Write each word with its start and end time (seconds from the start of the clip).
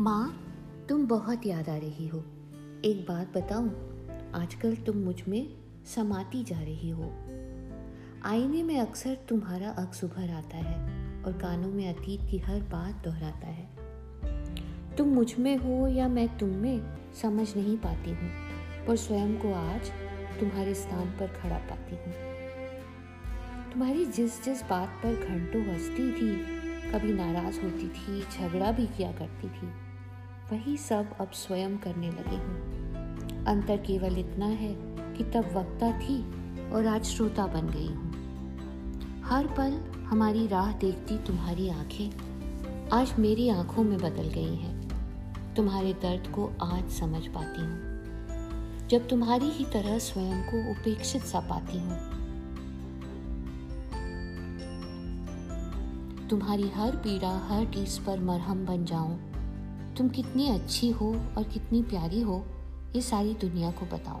माँ, 0.00 0.36
तुम 0.88 1.06
बहुत 1.06 1.46
याद 1.46 1.68
आ 1.68 1.76
रही 1.76 2.08
हो। 2.08 2.18
एक 2.84 3.04
बात 3.08 3.36
बताऊँ, 3.36 3.68
आजकल 4.34 4.76
तुम 4.76 4.96
मुझमें 4.96 5.54
समाती 5.94 6.44
जा 6.44 6.60
रही 6.60 6.90
हो। 6.90 7.02
आईने 8.24 8.62
में 8.62 8.80
अक्सर 8.80 9.14
तुम्हारा 9.28 9.70
अक्स 9.70 10.04
उभर 10.04 10.30
आता 10.30 10.56
है 10.56 10.76
और 11.22 11.32
कानों 11.32 11.70
में 11.70 11.94
अतीत 11.94 12.20
की 12.30 12.38
हर 12.38 12.60
बात 12.60 13.04
दोहराता 13.04 13.46
है। 13.46 13.68
तुम 14.96 15.08
मुझमें 15.08 15.56
हो 15.56 15.88
या 15.88 16.08
मैं 16.08 16.38
तुम 16.38 16.48
में, 16.48 16.96
समझ 17.22 17.56
नहीं 17.56 17.76
पाती 17.76 18.10
हूँ 18.10 18.30
पर 18.86 18.96
स्वयं 18.96 19.36
को 19.36 19.52
आज 19.54 19.90
तुम्हारे 20.40 20.74
स्थान 20.74 21.06
पर 21.06 21.26
खड़ा 21.26 21.58
पाती 21.58 21.96
हूँ। 21.96 22.12
तुम्हारी 23.72 24.04
जिस 24.04 24.44
जिस 24.44 24.62
बात 24.62 24.88
पर 24.88 25.28
घंटों 25.28 25.62
हंसती 25.62 26.12
थी 26.12 26.71
कभी 26.92 27.12
नाराज़ 27.12 27.60
होती 27.60 27.88
थी, 27.88 28.20
झगड़ा 28.22 28.72
भी 28.72 28.86
किया 28.86 29.12
करती 29.12 29.48
थी। 29.48 29.66
वही 30.52 30.76
सब 30.76 31.14
अब 31.20 31.30
स्वयं 31.30 31.78
करने 31.78 32.10
लगे 32.10 32.36
हूँ। 32.36 33.44
अंतर 33.44 33.76
केवल 33.76 34.18
इतना 34.18 34.46
है 34.46 34.74
कि 35.14 35.24
तब 35.24 35.56
वक्ता 35.56 35.98
थी 35.98 36.22
और 36.70 36.86
आज 36.86 37.04
श्रोता 37.04 37.46
बन 37.46 37.66
गई 37.66 37.86
हूँ। 37.86 38.12
हर 39.24 39.46
पल 39.46 39.72
हमारी 40.04 40.46
राह 40.46 40.72
देखती 40.72 41.18
तुम्हारी 41.18 41.68
आँखें 41.68 42.10
आज 42.92 43.14
मेरी 43.18 43.48
आँखों 43.48 43.82
में 43.82 43.98
बदल 43.98 44.28
गई 44.28 44.54
हैं। 44.54 44.88
तुम्हारे 45.54 45.92
दर्द 45.92 46.26
को 46.26 46.52
आज 46.62 46.90
समझ 46.90 47.26
पाती 47.26 47.60
हूँ। 47.60 47.92
जब 48.88 49.08
तुम्हारी 49.08 49.46
ही 49.46 49.64
तरह 49.64 49.98
स्वयं 49.98 50.42
को 50.42 50.70
उपेक्षित 50.70 51.22
सा 51.22 51.40
पाती 51.40 51.78
हूँ 51.78 52.21
तुम्हारी 56.32 56.68
हर 56.68 56.96
पीड़ा, 56.96 57.30
हर 57.48 57.64
टीस 57.64 57.98
पर 57.98 58.20
मरहम 58.20 58.64
बन 58.66 58.84
जाऊँ। 58.84 59.16
तुम 59.94 60.08
कितनी 60.08 60.48
अच्छी 60.48 60.90
हो 60.90 61.08
और 61.38 61.42
कितनी 61.44 61.82
प्यारी 61.82 62.20
हो, 62.20 62.44
ये 62.96 63.02
सारी 63.02 63.34
दुनिया 63.34 63.70
को 63.70 63.86
बताओ 63.86 64.20